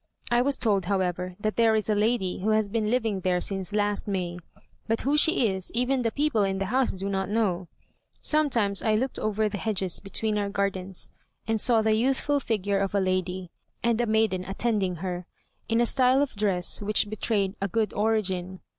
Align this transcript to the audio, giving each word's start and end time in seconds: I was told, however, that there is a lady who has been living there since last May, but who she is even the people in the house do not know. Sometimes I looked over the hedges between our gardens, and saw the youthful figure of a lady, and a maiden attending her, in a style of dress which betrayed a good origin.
I 0.31 0.41
was 0.41 0.57
told, 0.57 0.85
however, 0.85 1.35
that 1.39 1.57
there 1.57 1.75
is 1.75 1.87
a 1.87 1.93
lady 1.93 2.39
who 2.39 2.49
has 2.49 2.69
been 2.69 2.89
living 2.89 3.19
there 3.19 3.39
since 3.39 3.71
last 3.71 4.07
May, 4.07 4.39
but 4.87 5.01
who 5.01 5.15
she 5.15 5.45
is 5.47 5.69
even 5.75 6.01
the 6.01 6.09
people 6.11 6.41
in 6.41 6.57
the 6.57 6.65
house 6.73 6.93
do 6.93 7.07
not 7.07 7.29
know. 7.29 7.67
Sometimes 8.17 8.81
I 8.81 8.95
looked 8.95 9.19
over 9.19 9.47
the 9.47 9.59
hedges 9.59 9.99
between 9.99 10.39
our 10.39 10.49
gardens, 10.49 11.11
and 11.47 11.61
saw 11.61 11.83
the 11.83 11.93
youthful 11.93 12.39
figure 12.39 12.79
of 12.79 12.95
a 12.95 12.99
lady, 12.99 13.51
and 13.83 14.01
a 14.01 14.07
maiden 14.07 14.43
attending 14.45 14.95
her, 15.05 15.27
in 15.69 15.79
a 15.79 15.85
style 15.85 16.23
of 16.23 16.35
dress 16.35 16.81
which 16.81 17.07
betrayed 17.11 17.53
a 17.61 17.67
good 17.67 17.93
origin. 17.93 18.59